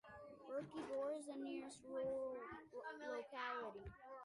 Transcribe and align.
Verkhny 0.49 0.81
Dor 0.87 1.11
is 1.11 1.27
the 1.27 1.35
nearest 1.35 1.77
rural 1.87 2.33
locality. 3.07 3.91